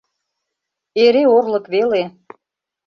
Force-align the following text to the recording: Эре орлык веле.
Эре 1.03 1.23
орлык 1.35 1.65
веле. 1.73 2.03